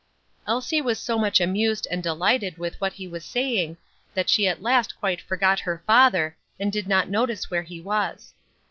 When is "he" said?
2.93-3.07, 7.61-7.79